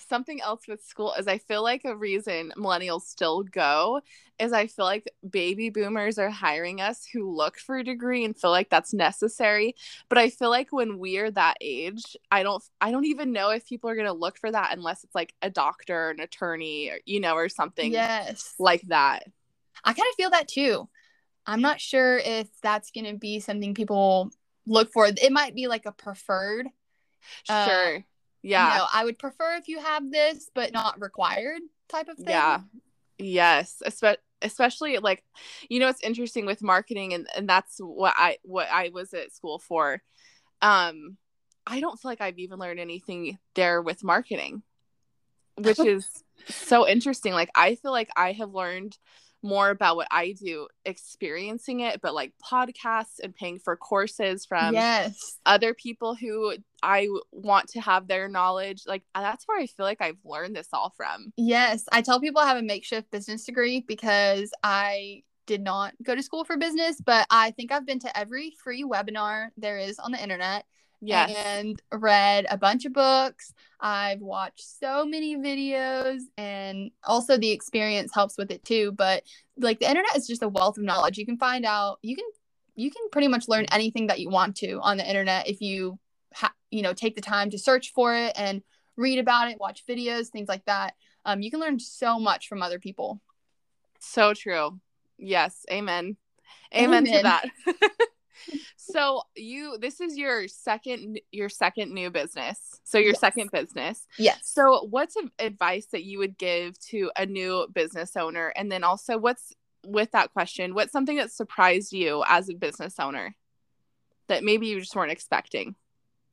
[0.08, 4.00] something else with school is I feel like a reason millennials still go
[4.38, 8.36] is I feel like baby boomers are hiring us who look for a degree and
[8.36, 9.76] feel like that's necessary.
[10.08, 13.66] But I feel like when we're that age, I don't I don't even know if
[13.66, 17.20] people are gonna look for that unless it's like a doctor, an attorney, or, you
[17.20, 18.54] know, or something yes.
[18.58, 19.24] like that.
[19.84, 20.88] I kind of feel that too.
[21.46, 24.30] I'm not sure if that's gonna be something people
[24.66, 25.06] look for.
[25.06, 26.66] It might be like a preferred.
[27.44, 27.96] Sure.
[27.96, 28.00] Uh,
[28.42, 28.72] yeah.
[28.72, 32.28] You know, I would prefer if you have this, but not required type of thing.
[32.28, 32.60] Yeah.
[33.18, 35.22] Yes, especially especially like
[35.68, 39.32] you know it's interesting with marketing and and that's what I what I was at
[39.32, 40.02] school for.
[40.62, 41.18] Um
[41.66, 44.62] I don't feel like I've even learned anything there with marketing,
[45.56, 46.08] which is
[46.48, 47.32] so interesting.
[47.32, 48.96] Like I feel like I have learned
[49.42, 54.74] more about what I do experiencing it, but like podcasts and paying for courses from
[54.74, 55.38] yes.
[55.46, 58.82] other people who I want to have their knowledge.
[58.86, 61.32] Like uh, that's where I feel like I've learned this all from.
[61.36, 61.84] Yes.
[61.92, 66.22] I tell people I have a makeshift business degree because I did not go to
[66.22, 70.12] school for business, but I think I've been to every free webinar there is on
[70.12, 70.64] the internet.
[71.02, 71.34] Yes.
[71.34, 73.54] And read a bunch of books.
[73.80, 78.92] I've watched so many videos and also the experience helps with it too.
[78.92, 79.22] But
[79.56, 81.16] like the internet is just a wealth of knowledge.
[81.16, 82.26] You can find out, you can
[82.76, 85.98] you can pretty much learn anything that you want to on the internet if you
[86.70, 88.62] you know take the time to search for it and
[88.96, 90.94] read about it, watch videos, things like that.
[91.24, 93.20] Um, you can learn so much from other people.
[93.98, 94.78] So true.
[95.18, 95.64] Yes.
[95.70, 96.16] Amen.
[96.74, 97.16] Amen, amen.
[97.16, 97.44] to that.
[98.76, 103.20] so you this is your second your second new business so your yes.
[103.20, 108.48] second business yes so what's advice that you would give to a new business owner
[108.56, 109.52] and then also what's
[109.86, 113.36] with that question what's something that surprised you as a business owner
[114.28, 115.74] that maybe you just weren't expecting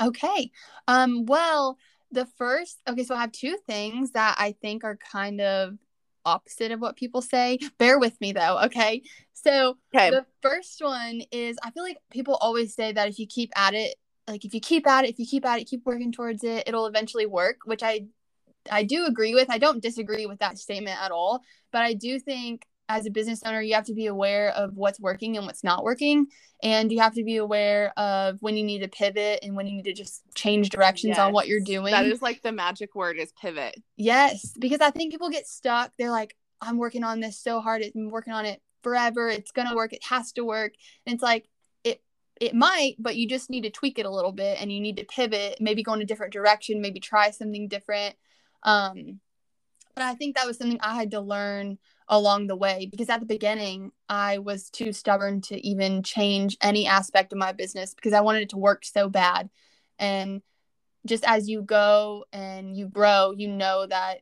[0.01, 0.51] okay
[0.87, 1.77] um well
[2.11, 5.77] the first okay so i have two things that i think are kind of
[6.27, 7.57] opposite of what people say.
[7.79, 9.01] Bear with me though, okay?
[9.33, 10.11] So okay.
[10.11, 13.73] the first one is I feel like people always say that if you keep at
[13.73, 13.95] it,
[14.27, 16.65] like if you keep at it, if you keep at it, keep working towards it,
[16.67, 18.07] it'll eventually work, which I
[18.69, 19.49] I do agree with.
[19.49, 23.41] I don't disagree with that statement at all, but I do think as a business
[23.43, 26.27] owner, you have to be aware of what's working and what's not working.
[26.63, 29.75] And you have to be aware of when you need to pivot and when you
[29.75, 31.19] need to just change directions yes.
[31.19, 31.91] on what you're doing.
[31.91, 33.75] That is like the magic word is pivot.
[33.97, 34.53] Yes.
[34.57, 35.91] Because I think people get stuck.
[35.97, 37.83] They're like, I'm working on this so hard.
[37.93, 39.27] I'm working on it forever.
[39.27, 39.93] It's going to work.
[39.93, 40.73] It has to work.
[41.05, 41.47] And it's like,
[41.83, 42.01] it,
[42.39, 44.97] it might, but you just need to tweak it a little bit and you need
[44.97, 48.15] to pivot, maybe go in a different direction, maybe try something different.
[48.63, 49.19] Um,
[49.93, 51.77] but I think that was something I had to learn
[52.09, 56.87] along the way because at the beginning I was too stubborn to even change any
[56.87, 59.49] aspect of my business because I wanted it to work so bad.
[59.99, 60.41] And
[61.05, 64.21] just as you go and you grow, you know that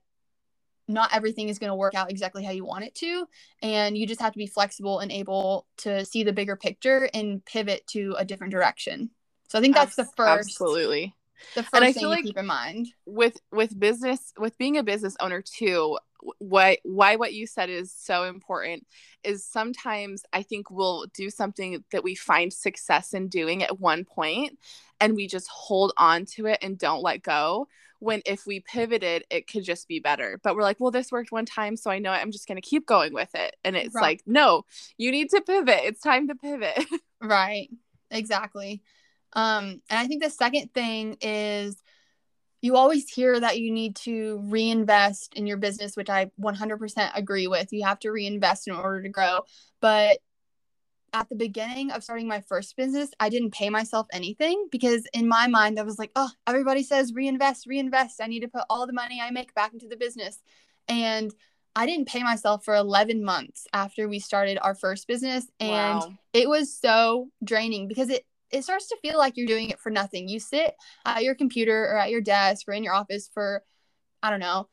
[0.87, 3.25] not everything is going to work out exactly how you want it to
[3.61, 7.43] and you just have to be flexible and able to see the bigger picture and
[7.45, 9.09] pivot to a different direction.
[9.47, 11.13] So I think that's the first Absolutely.
[11.55, 12.87] The first and I feel like keep in mind.
[13.05, 15.97] with with business with being a business owner too,
[16.39, 18.85] why why what you said is so important
[19.23, 24.05] is sometimes I think we'll do something that we find success in doing at one
[24.05, 24.57] point
[24.99, 27.67] and we just hold on to it and don't let go.
[27.99, 30.39] When if we pivoted it could just be better.
[30.43, 32.67] But we're like well this worked one time so I know I'm just going to
[32.67, 33.55] keep going with it.
[33.63, 34.01] And it's right.
[34.01, 34.65] like no
[34.97, 35.81] you need to pivot.
[35.83, 36.85] It's time to pivot.
[37.21, 37.69] Right.
[38.11, 38.83] Exactly
[39.35, 41.75] um and I think the second thing is
[42.65, 47.45] you always hear that you need to reinvest in your business, which I 100% agree
[47.45, 47.71] with.
[47.71, 49.41] You have to reinvest in order to grow.
[49.81, 50.17] But
[51.13, 55.27] at the beginning of starting my first business, I didn't pay myself anything because in
[55.27, 58.19] my mind, I was like, oh, everybody says reinvest, reinvest.
[58.19, 60.41] I need to put all the money I make back into the business.
[60.87, 61.31] And
[61.75, 65.45] I didn't pay myself for 11 months after we started our first business.
[65.59, 66.13] And wow.
[66.33, 69.89] it was so draining because it it starts to feel like you're doing it for
[69.89, 70.27] nothing.
[70.27, 73.63] You sit at your computer or at your desk or in your office for,
[74.21, 74.67] I don't know,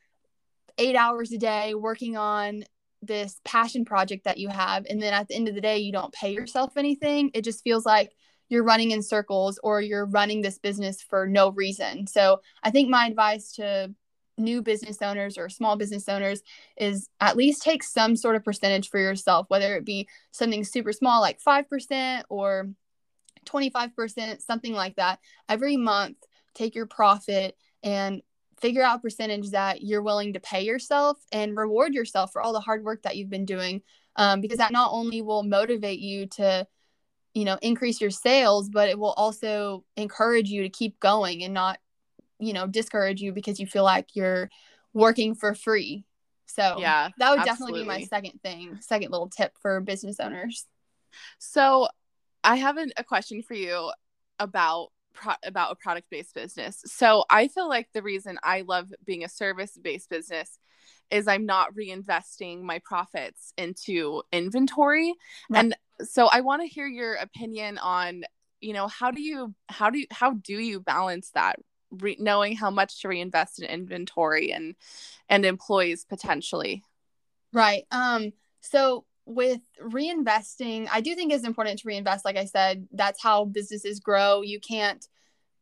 [0.79, 2.65] eight hours a day working on
[3.03, 4.87] this passion project that you have.
[4.89, 7.31] And then at the end of the day, you don't pay yourself anything.
[7.35, 8.13] It just feels like
[8.49, 12.07] you're running in circles or you're running this business for no reason.
[12.07, 13.95] So I think my advice to
[14.39, 16.43] new business owners or small business owners
[16.77, 20.93] is at least take some sort of percentage for yourself, whether it be something super
[20.93, 22.71] small like 5% or
[23.47, 25.19] 25%, something like that.
[25.49, 26.17] Every month,
[26.55, 28.23] take your profit and
[28.61, 32.61] figure out percentage that you're willing to pay yourself and reward yourself for all the
[32.61, 33.83] hard work that you've been doing
[34.17, 36.67] um, because that not only will motivate you to
[37.35, 41.53] you know increase your sales but it will also encourage you to keep going and
[41.53, 41.79] not
[42.39, 44.49] you know discourage you because you feel like you're
[44.93, 46.05] working for free
[46.47, 47.81] so yeah that would absolutely.
[47.81, 50.67] definitely be my second thing second little tip for business owners
[51.39, 51.89] so
[52.45, 53.91] I have an, a question for you
[54.39, 56.83] about pro- about a product based business.
[56.87, 60.59] So I feel like the reason I love being a service based business
[61.11, 65.15] is I'm not reinvesting my profits into inventory.
[65.51, 65.61] Right.
[65.61, 65.77] And
[66.09, 68.25] so I want to hear your opinion on,
[68.61, 71.57] you know, how do you how do you how do you balance that
[71.91, 74.75] Re- knowing how much to reinvest in inventory and
[75.29, 76.83] and employees potentially?
[77.53, 77.85] Right.
[77.91, 83.23] Um so with reinvesting, I do think it's important to reinvest like I said, that's
[83.23, 84.43] how businesses grow.
[84.43, 85.07] You can't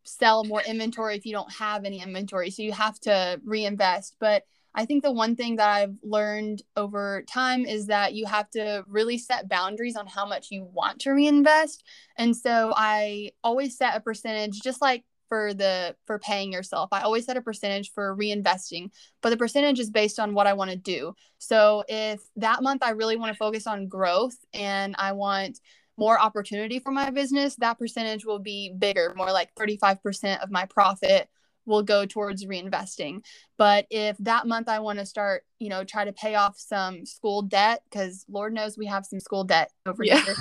[0.05, 2.51] sell more inventory if you don't have any inventory.
[2.51, 4.45] So you have to reinvest, but
[4.75, 8.85] I think the one thing that I've learned over time is that you have to
[8.87, 11.83] really set boundaries on how much you want to reinvest.
[12.17, 16.91] And so I always set a percentage just like for the for paying yourself.
[16.93, 18.91] I always set a percentage for reinvesting,
[19.23, 21.15] but the percentage is based on what I want to do.
[21.39, 25.61] So if that month I really want to focus on growth and I want
[25.97, 30.67] more opportunity for my business, that percentage will be bigger, more like 35% of my
[30.67, 31.29] profit
[31.67, 33.23] will go towards reinvesting.
[33.57, 37.07] But if that month I want to start, you know, try to pay off some
[37.07, 40.21] school debt, because Lord knows we have some school debt over yeah.
[40.21, 40.35] here.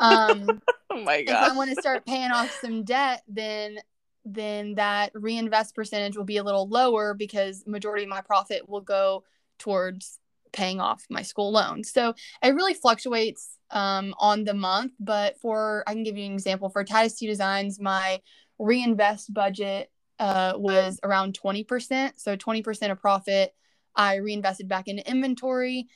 [0.00, 1.46] Um, oh my god!
[1.46, 3.78] If I want to start paying off some debt, then
[4.24, 8.80] then that reinvest percentage will be a little lower because majority of my profit will
[8.80, 9.24] go
[9.58, 10.18] towards
[10.52, 11.84] paying off my school loan.
[11.84, 14.92] So it really fluctuates um, on the month.
[14.98, 18.20] But for I can give you an example for Titus T Designs, my
[18.58, 22.12] reinvest budget uh, was around 20%.
[22.16, 23.52] So 20% of profit
[23.96, 25.88] I reinvested back into inventory.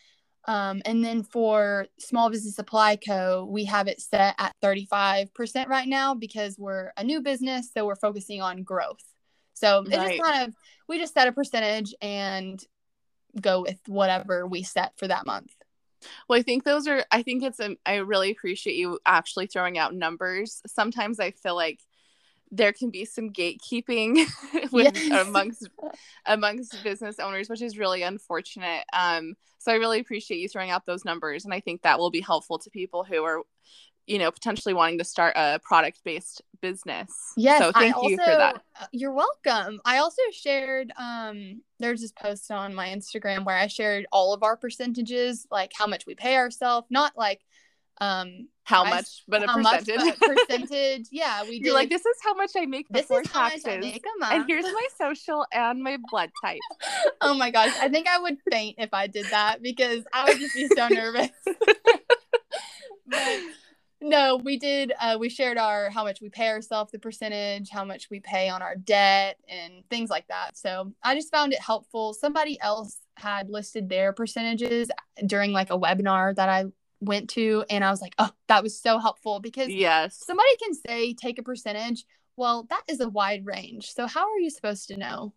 [0.49, 5.87] Um, and then for Small Business Supply Co., we have it set at 35% right
[5.87, 7.71] now because we're a new business.
[7.73, 9.05] So we're focusing on growth.
[9.53, 10.17] So it's right.
[10.17, 10.55] just kind of,
[10.89, 12.59] we just set a percentage and
[13.39, 15.53] go with whatever we set for that month.
[16.29, 19.49] Well, I think those are, I think it's, a, um, I really appreciate you actually
[19.49, 20.63] throwing out numbers.
[20.67, 21.81] Sometimes I feel like
[22.51, 24.25] there can be some gatekeeping
[24.73, 25.27] with yes.
[25.27, 25.69] amongst
[26.27, 28.85] amongst business owners which is really unfortunate.
[28.93, 32.11] Um so i really appreciate you throwing out those numbers and i think that will
[32.11, 33.43] be helpful to people who are
[34.07, 37.11] you know potentially wanting to start a product based business.
[37.37, 38.63] Yes so thank you for that.
[38.81, 39.81] uh, you're welcome.
[39.85, 44.43] I also shared um there's this post on my instagram where i shared all of
[44.43, 47.41] our percentages like how much we pay ourselves not like
[48.01, 51.07] um how much but a percentage much, but percentage?
[51.11, 54.65] yeah we You're like this is how much i make before taxes make and here's
[54.65, 56.61] my social and my blood type.
[57.21, 60.39] Oh my gosh i think i would faint if i did that because i would
[60.39, 61.31] just be so nervous.
[63.07, 63.41] But
[64.01, 67.85] no we did uh, we shared our how much we pay ourselves the percentage how
[67.85, 70.57] much we pay on our debt and things like that.
[70.57, 72.15] So i just found it helpful.
[72.15, 74.91] Somebody else had listed their percentages
[75.27, 76.67] during like a webinar that i
[77.01, 80.75] went to and I was like, oh, that was so helpful because yes, somebody can
[80.75, 82.05] say take a percentage.
[82.37, 83.93] Well, that is a wide range.
[83.93, 85.33] So how are you supposed to know?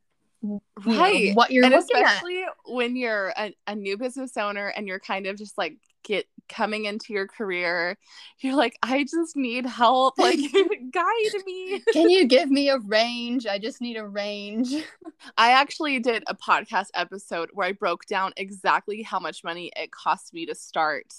[0.85, 1.29] Right.
[1.29, 2.49] Know, what you're and especially at?
[2.65, 6.85] when you're a, a new business owner and you're kind of just like get coming
[6.85, 7.97] into your career
[8.39, 10.39] you're like i just need help like
[10.91, 14.73] guide me can you give me a range i just need a range
[15.37, 19.91] i actually did a podcast episode where i broke down exactly how much money it
[19.91, 21.13] cost me to start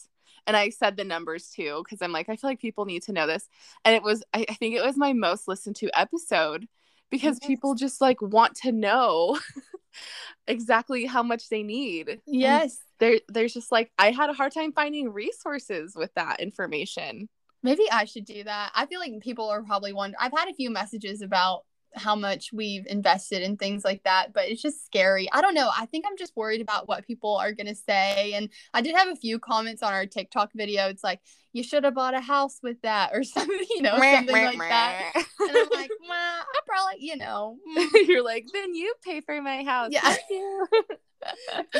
[0.47, 3.13] and I said the numbers too because I'm like I feel like people need to
[3.13, 3.49] know this.
[3.85, 6.67] And it was I, I think it was my most listened to episode
[7.11, 7.47] because yes.
[7.47, 9.39] people just like want to know
[10.47, 12.21] exactly how much they need.
[12.27, 12.79] Yes.
[12.99, 17.29] there there's just like I had a hard time finding resources with that information.
[17.63, 18.73] Maybe I should do that.
[18.75, 21.63] I feel like people are probably wondering I've had a few messages about
[21.95, 25.29] how much we've invested in things like that but it's just scary.
[25.33, 25.71] I don't know.
[25.77, 28.95] I think i'm just worried about what people are going to say and i did
[28.95, 30.89] have a few comments on our tiktok video.
[30.89, 31.21] It's like
[31.53, 35.13] you should have bought a house with that or something you know something like that.
[35.15, 37.59] and i'm like well i probably you know.
[38.07, 40.17] You're like then you pay for my house yeah.
[40.31, 40.67] you.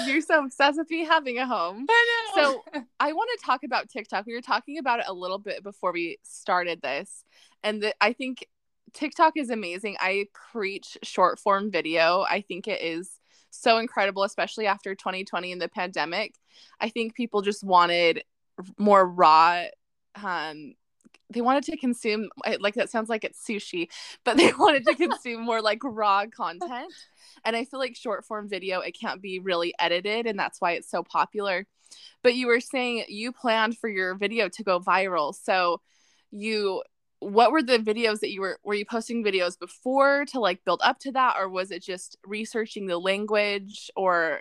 [0.07, 1.87] you're so obsessed with me having a home.
[1.89, 2.63] I so
[3.01, 4.27] i want to talk about tiktok.
[4.27, 7.25] We were talking about it a little bit before we started this
[7.63, 8.47] and the, i think
[8.93, 9.97] TikTok is amazing.
[10.01, 12.25] I preach short form video.
[12.29, 13.19] I think it is
[13.51, 16.35] so incredible, especially after 2020 and the pandemic.
[16.81, 18.25] I think people just wanted
[18.79, 19.65] more raw
[20.23, 20.75] um
[21.31, 22.29] they wanted to consume
[22.61, 23.89] like that sounds like it's sushi
[24.25, 26.93] but they wanted to consume more like raw content
[27.45, 30.73] and i feel like short form video it can't be really edited and that's why
[30.73, 31.67] it's so popular
[32.23, 35.81] but you were saying you planned for your video to go viral so
[36.31, 36.83] you
[37.23, 40.81] what were the videos that you were were you posting videos before to like build
[40.83, 41.37] up to that?
[41.39, 43.91] Or was it just researching the language?
[43.97, 44.41] Or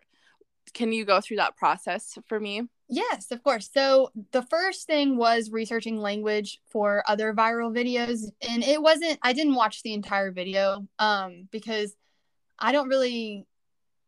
[0.74, 2.64] can you go through that process for me?
[2.90, 3.70] Yes of course.
[3.74, 9.34] So the first thing was researching language for other viral videos and it wasn't i
[9.34, 11.96] didn't watch the entire video um because
[12.60, 13.46] i don't really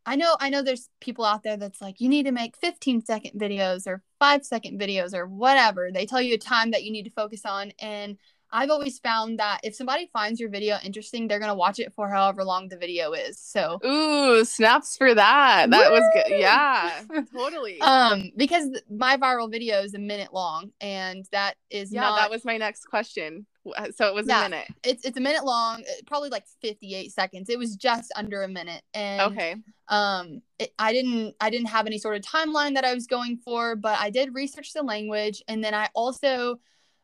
[0.06, 3.06] i know i know there's people out there that's like you need to make 15
[3.06, 5.90] second videos or 5 second videos or whatever.
[5.92, 8.18] They tell you a time that you need to focus on and
[8.54, 12.08] I've always found that if somebody finds your video interesting, they're gonna watch it for
[12.08, 13.40] however long the video is.
[13.40, 15.72] So ooh, snaps for that.
[15.72, 16.00] That Woo!
[16.00, 16.40] was good.
[16.40, 17.02] Yeah,
[17.34, 17.82] totally.
[17.82, 22.02] Um, because my viral video is a minute long, and that is yeah.
[22.02, 22.18] Not...
[22.18, 23.48] That was my next question.
[23.96, 24.68] So it was yeah, a minute.
[24.84, 27.50] It's it's a minute long, uh, probably like fifty eight seconds.
[27.50, 29.56] It was just under a minute, and okay.
[29.88, 33.38] Um, it, I didn't I didn't have any sort of timeline that I was going
[33.38, 36.60] for, but I did research the language, and then I also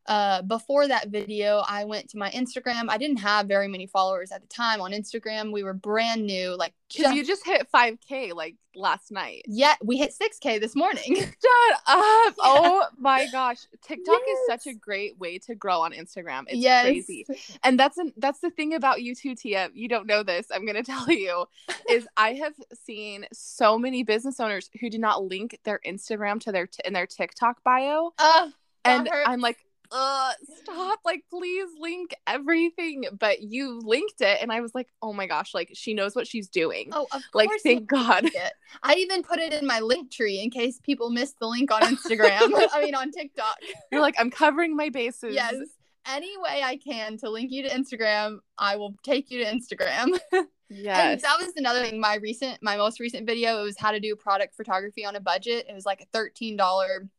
[0.09, 2.89] uh, before that video, I went to my Instagram.
[2.89, 5.53] I didn't have very many followers at the time on Instagram.
[5.53, 9.43] We were brand new, like just, you just hit 5k like last night.
[9.45, 11.15] Yeah, we hit 6k this morning.
[11.15, 12.35] Shut up.
[12.39, 12.45] Yeah.
[12.45, 13.59] Oh my gosh.
[13.83, 14.39] TikTok yes.
[14.39, 16.45] is such a great way to grow on Instagram.
[16.47, 16.85] It's yes.
[16.85, 17.25] crazy.
[17.63, 19.69] And that's an, that's the thing about you too, Tia.
[19.73, 20.47] You don't know this.
[20.51, 21.45] I'm going to tell you
[21.89, 26.51] is I have seen so many business owners who do not link their Instagram to
[26.51, 28.13] their t- in their TikTok bio.
[28.17, 28.49] Uh,
[28.85, 29.57] and I'm like
[29.91, 35.11] uh stop like please link everything but you linked it and i was like oh
[35.11, 36.89] my gosh like she knows what she's doing.
[36.91, 38.29] Oh of like thank god.
[38.83, 42.51] i even put it in my Linktree in case people missed the link on instagram.
[42.73, 43.57] I mean on tiktok.
[43.91, 45.33] You're like i'm covering my bases.
[45.33, 45.55] Yes.
[46.05, 50.19] Any way i can to link you to instagram i will take you to instagram.
[50.71, 51.13] Yes.
[51.13, 51.99] And that was another thing.
[51.99, 55.19] My recent, my most recent video, it was how to do product photography on a
[55.19, 55.65] budget.
[55.67, 57.09] It was like a $13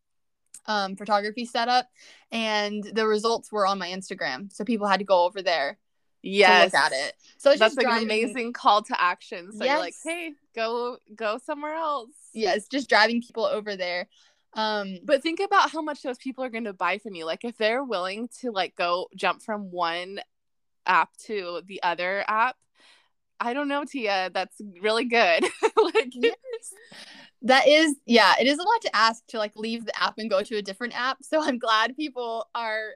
[0.71, 1.89] um, photography setup,
[2.31, 5.79] and the results were on my Instagram, so people had to go over there.
[6.23, 7.15] Yes, look at it.
[7.39, 8.03] So it's that's like driving...
[8.03, 9.53] an amazing call to action.
[9.53, 9.73] So yes.
[9.73, 12.11] you're like, hey, go go somewhere else.
[12.33, 14.07] Yes, just driving people over there.
[14.55, 17.25] Um, but think about how much those people are going to buy from you.
[17.25, 20.21] Like if they're willing to like go jump from one
[20.87, 22.57] app to the other app,
[23.41, 24.31] I don't know, Tia.
[24.33, 25.45] That's really good.
[25.95, 26.75] like yes
[27.43, 30.29] that is yeah it is a lot to ask to like leave the app and
[30.29, 32.91] go to a different app so i'm glad people are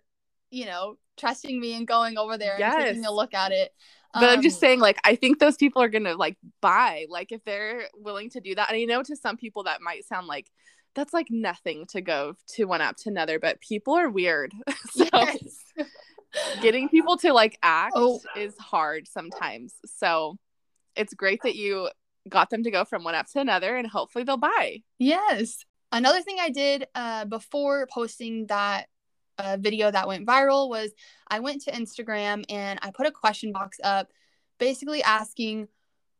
[0.50, 2.74] you know trusting me and going over there yes.
[2.76, 3.72] and taking a look at it
[4.12, 7.07] but um, i'm just um, saying like i think those people are gonna like buy
[7.09, 10.04] like if they're willing to do that and i know to some people that might
[10.04, 10.50] sound like
[10.94, 14.52] that's like nothing to go to one app to another but people are weird
[14.90, 15.59] so yes.
[16.61, 18.20] getting people to like act oh.
[18.37, 20.37] is hard sometimes so
[20.96, 21.88] it's great that you
[22.28, 24.82] got them to go from one app to another and hopefully they'll buy.
[24.98, 25.64] Yes.
[25.92, 28.88] Another thing I did uh, before posting that
[29.38, 30.92] uh, video that went viral was
[31.28, 34.10] I went to Instagram and I put a question box up
[34.58, 35.68] basically asking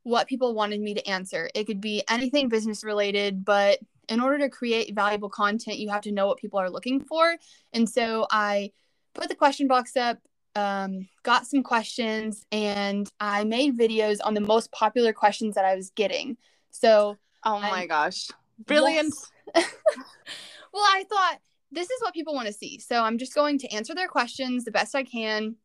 [0.02, 1.48] what people wanted me to answer.
[1.54, 6.02] It could be anything business related, but in order to create valuable content, you have
[6.02, 7.36] to know what people are looking for.
[7.72, 8.72] And so I
[9.14, 10.18] put the question box up
[10.56, 15.74] um, got some questions and I made videos on the most popular questions that I
[15.74, 16.36] was getting.
[16.70, 18.28] So, oh my I'm, gosh,
[18.66, 19.14] brilliant.
[19.54, 19.74] Yes.
[20.72, 21.38] well, I thought
[21.72, 22.78] this is what people want to see.
[22.78, 25.56] So, I'm just going to answer their questions the best I can.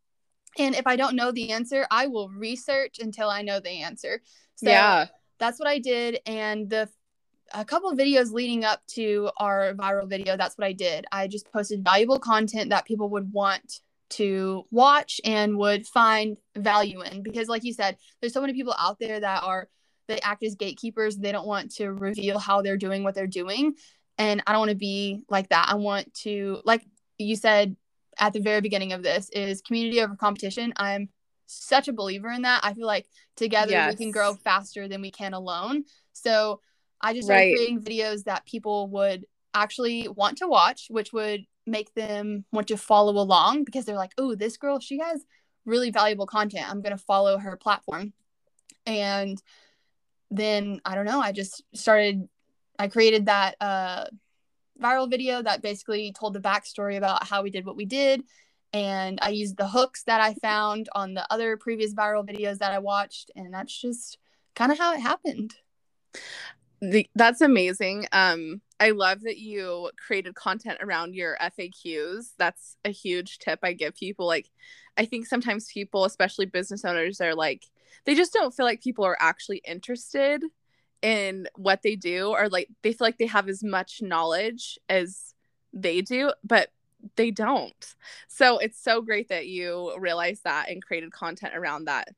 [0.58, 4.22] And if I don't know the answer, I will research until I know the answer.
[4.56, 6.20] So, yeah, that's what I did.
[6.26, 6.90] And the
[7.54, 11.06] a couple of videos leading up to our viral video, that's what I did.
[11.12, 17.02] I just posted valuable content that people would want to watch and would find value
[17.02, 17.24] in.
[17.24, 19.68] Because like you said there's so many people out there that are
[20.08, 21.18] they act as gatekeepers.
[21.18, 23.76] They don't want to reveal how they're doing what they're doing.
[24.18, 25.68] And i don't want to be like that.
[25.70, 26.84] I want to like
[27.18, 27.76] you said
[28.18, 30.74] at the very beginning of this is community over competition.
[30.76, 31.10] I'm
[31.46, 32.62] such a believer in that.
[32.64, 33.94] I feel like together yes.
[33.94, 35.86] we can grow faster than we can alone.
[36.14, 36.62] So
[37.02, 37.56] i just started right.
[37.56, 42.78] creating videos that people would actually want to watch which would make them want to
[42.78, 45.26] follow along because they're like, oh, this girl, she has
[45.66, 46.70] really valuable content.
[46.70, 48.14] I'm going to follow her platform.
[48.86, 49.42] And
[50.32, 52.28] then I don't know, I just started,
[52.78, 54.06] I created that uh,
[54.82, 58.24] viral video that basically told the backstory about how we did what we did.
[58.72, 62.72] And I used the hooks that I found on the other previous viral videos that
[62.72, 63.32] I watched.
[63.36, 64.18] And that's just
[64.56, 65.56] kind of how it happened.
[66.82, 68.08] The, that's amazing.
[68.12, 72.32] Um, I love that you created content around your FAQs.
[72.38, 74.26] That's a huge tip I give people.
[74.26, 74.50] Like,
[74.98, 77.64] I think sometimes people, especially business owners, are like,
[78.06, 80.44] they just don't feel like people are actually interested
[81.02, 85.34] in what they do, or like they feel like they have as much knowledge as
[85.74, 86.70] they do, but
[87.16, 87.96] they don't.
[88.28, 92.10] So it's so great that you realized that and created content around that.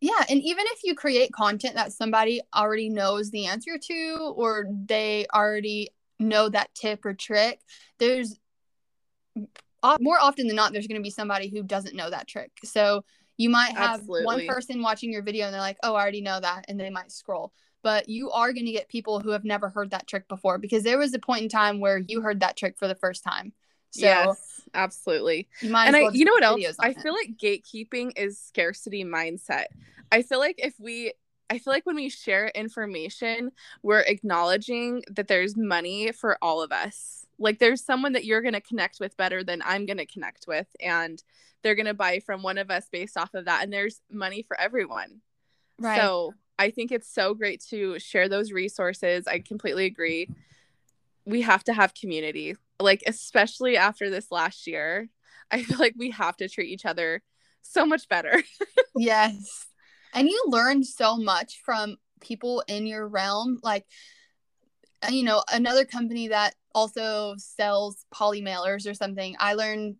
[0.00, 4.66] Yeah, and even if you create content that somebody already knows the answer to or
[4.86, 5.90] they already
[6.20, 7.60] know that tip or trick,
[7.98, 8.38] there's
[10.00, 12.50] more often than not there's going to be somebody who doesn't know that trick.
[12.64, 13.04] So
[13.36, 14.24] you might have Absolutely.
[14.24, 16.90] one person watching your video and they're like, "Oh, I already know that," and they
[16.90, 17.52] might scroll.
[17.82, 20.82] But you are going to get people who have never heard that trick before because
[20.82, 23.54] there was a point in time where you heard that trick for the first time.
[23.90, 25.48] So yes, absolutely.
[25.62, 26.76] You and I, well you know what else?
[26.78, 27.00] I it.
[27.00, 29.64] feel like gatekeeping is scarcity mindset.
[30.12, 31.14] I feel like if we
[31.50, 33.50] I feel like when we share information,
[33.82, 37.26] we're acknowledging that there's money for all of us.
[37.38, 40.46] Like there's someone that you're going to connect with better than I'm going to connect
[40.46, 41.22] with and
[41.62, 44.42] they're going to buy from one of us based off of that and there's money
[44.42, 45.20] for everyone.
[45.78, 45.98] Right.
[46.00, 49.26] So, I think it's so great to share those resources.
[49.26, 50.28] I completely agree.
[51.24, 52.54] We have to have community.
[52.78, 55.08] Like especially after this last year,
[55.50, 57.22] I feel like we have to treat each other
[57.62, 58.42] so much better.
[58.94, 59.69] yes.
[60.14, 63.58] And you learn so much from people in your realm.
[63.62, 63.86] Like,
[65.02, 69.96] uh, you know, another company that also sells poly mailers or something, I learned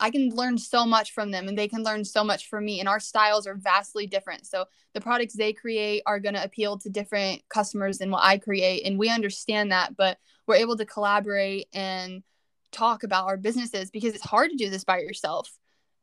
[0.00, 2.78] I can learn so much from them and they can learn so much from me.
[2.78, 4.46] And our styles are vastly different.
[4.46, 8.38] So the products they create are going to appeal to different customers than what I
[8.38, 8.86] create.
[8.86, 12.22] And we understand that, but we're able to collaborate and
[12.70, 15.50] talk about our businesses because it's hard to do this by yourself.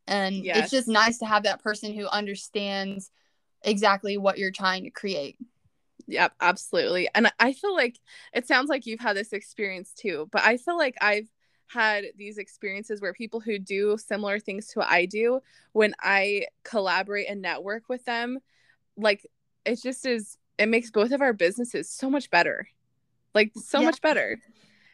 [0.08, 0.58] And yes.
[0.58, 3.10] it's just nice to have that person who understands
[3.66, 5.38] exactly what you're trying to create.
[6.08, 7.10] Yep, absolutely.
[7.16, 8.00] And I feel like
[8.34, 11.28] it sounds like you've had this experience too, but I feel like I've
[11.68, 15.42] had these experiences where people who do similar things to what I do,
[15.74, 18.40] when I collaborate and network with them,
[18.96, 19.26] like
[19.66, 22.68] it just is, it makes both of our businesses so much better.
[23.34, 23.86] Like so yeah.
[23.86, 24.40] much better.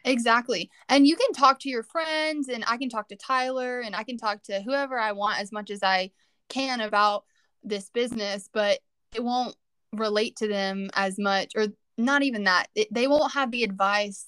[0.04, 0.70] Exactly.
[0.88, 4.02] And you can talk to your friends, and I can talk to Tyler, and I
[4.02, 6.10] can talk to whoever I want as much as I
[6.48, 7.24] can about
[7.62, 8.78] this business, but
[9.14, 9.54] it won't
[9.92, 12.66] relate to them as much, or not even that.
[12.74, 14.26] It, they won't have the advice.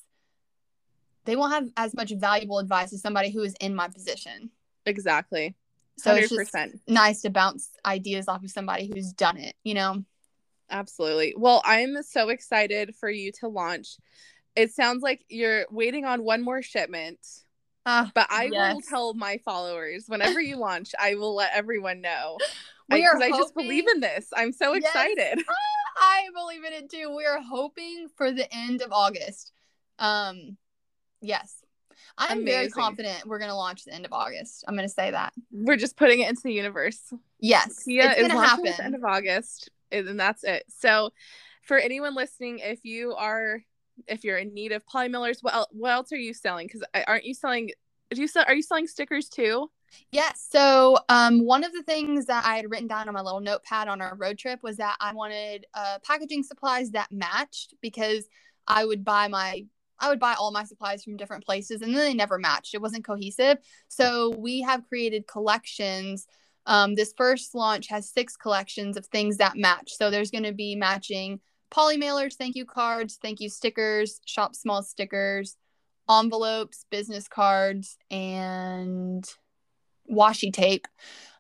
[1.25, 4.51] They won't have as much valuable advice as somebody who is in my position.
[4.87, 5.55] Exactly.
[6.01, 6.03] 100%.
[6.03, 10.05] So it's just nice to bounce ideas off of somebody who's done it, you know?
[10.71, 11.35] Absolutely.
[11.37, 13.97] Well, I'm so excited for you to launch.
[14.57, 17.19] It sounds like you're waiting on one more shipment.
[17.87, 18.75] Uh, but I yes.
[18.75, 22.39] will tell my followers whenever you launch, I will let everyone know.
[22.91, 24.29] We I, are hoping, I just believe in this.
[24.37, 25.45] I'm so yes, excited.
[25.97, 27.15] I believe in it too.
[27.17, 29.53] We are hoping for the end of August.
[29.99, 30.57] Um,
[31.21, 31.65] yes,
[32.19, 32.47] I'm Amazing.
[32.47, 34.65] very confident we're going to launch the end of August.
[34.67, 35.33] I'm going to say that.
[35.51, 37.01] We're just putting it into the universe.
[37.41, 40.65] Yes, Tia it's launching at the end of August, and that's it.
[40.69, 41.11] So,
[41.63, 43.63] for anyone listening, if you are
[44.09, 46.67] if you're in need of poly mailers, what else, what else are you selling?
[46.67, 47.71] Because aren't you selling?
[48.11, 48.45] Do you sell?
[48.47, 49.71] Are you selling stickers too?
[50.11, 50.47] Yes.
[50.51, 53.89] So, um, one of the things that I had written down on my little notepad
[53.89, 58.27] on our road trip was that I wanted uh, packaging supplies that matched because
[58.67, 59.65] I would buy my
[59.99, 62.75] I would buy all my supplies from different places and then they never matched.
[62.75, 63.59] It wasn't cohesive.
[63.89, 66.27] So we have created collections.
[66.67, 69.93] Um, this first launch has six collections of things that match.
[69.95, 71.41] So there's going to be matching
[71.71, 75.57] poly mailers, thank you cards, thank you stickers, shop small stickers,
[76.09, 79.29] envelopes, business cards, and
[80.11, 80.87] washi tape.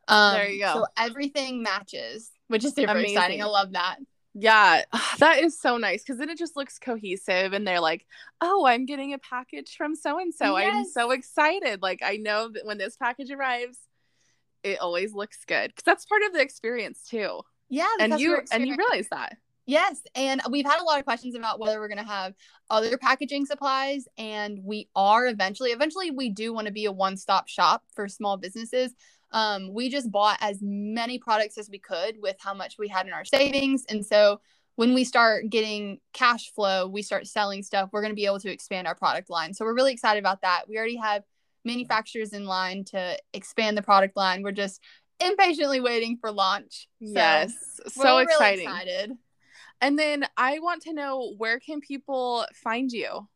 [0.08, 0.74] Um, there you go.
[0.74, 3.16] So everything matches, which is super Amazing.
[3.16, 3.42] exciting.
[3.42, 3.96] I love that.
[4.34, 4.82] Yeah,
[5.18, 8.06] that is so nice because then it just looks cohesive and they're like,
[8.40, 10.56] oh, I'm getting a package from so and so.
[10.56, 11.82] I'm so excited.
[11.82, 13.78] Like, I know that when this package arrives,
[14.62, 17.42] it always looks good because that's part of the experience too.
[17.70, 19.36] Yeah, and you and you realize that.
[19.66, 22.34] Yes, and we've had a lot of questions about whether we're going to have
[22.68, 27.48] other packaging supplies and we are eventually eventually we do want to be a one-stop
[27.48, 28.92] shop for small businesses.
[29.32, 33.06] Um, we just bought as many products as we could with how much we had
[33.06, 34.40] in our savings and so
[34.76, 38.40] when we start getting cash flow, we start selling stuff, we're going to be able
[38.40, 39.54] to expand our product line.
[39.54, 40.64] So we're really excited about that.
[40.68, 41.22] We already have
[41.64, 44.42] manufacturers in line to expand the product line.
[44.42, 44.82] We're just
[45.20, 46.88] impatiently waiting for launch.
[47.00, 47.52] So yes,
[47.88, 48.64] so exciting.
[48.64, 49.12] Excited.
[49.84, 53.28] And then I want to know where can people find you?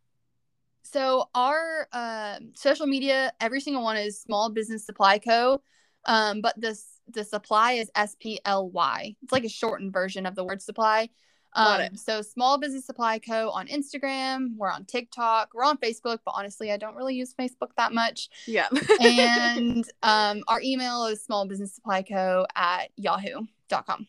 [0.82, 5.60] So our uh, social media, every single one is Small Business Supply Co.
[6.06, 9.14] Um, but this the supply is S P L Y.
[9.22, 11.10] It's like a shortened version of the word supply.
[11.52, 13.50] Um, so Small Business Supply Co.
[13.50, 14.56] on Instagram.
[14.56, 15.50] We're on TikTok.
[15.52, 18.30] We're on Facebook, but honestly, I don't really use Facebook that much.
[18.46, 18.68] Yeah.
[19.02, 22.46] and um, our email is Small Business Supply Co.
[22.56, 24.06] at yahoo.com.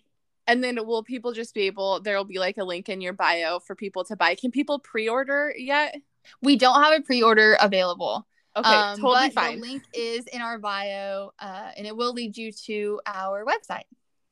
[0.49, 3.59] And then will people just be able there'll be like a link in your bio
[3.59, 4.35] for people to buy.
[4.35, 5.95] Can people pre-order yet?
[6.41, 8.27] We don't have a pre-order available.
[8.55, 9.61] Okay, um, totally but fine.
[9.61, 13.83] The link is in our bio, uh, and it will lead you to our website.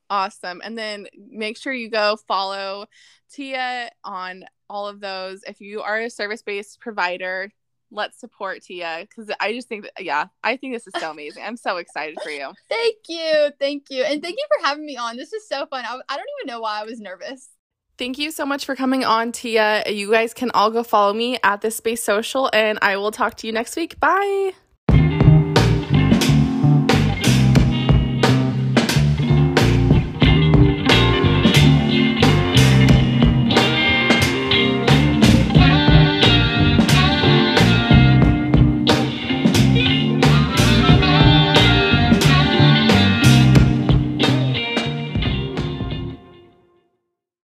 [0.09, 0.61] Awesome.
[0.63, 2.87] And then make sure you go follow
[3.31, 5.43] Tia on all of those.
[5.43, 7.51] If you are a service based provider,
[7.91, 11.43] let's support Tia because I just think that, yeah, I think this is so amazing.
[11.43, 12.51] I'm so excited for you.
[12.69, 13.51] thank you.
[13.59, 14.03] Thank you.
[14.03, 15.17] And thank you for having me on.
[15.17, 15.83] This is so fun.
[15.85, 17.49] I, I don't even know why I was nervous.
[17.97, 19.83] Thank you so much for coming on, Tia.
[19.87, 23.35] You guys can all go follow me at the Space Social, and I will talk
[23.37, 23.99] to you next week.
[23.99, 24.53] Bye.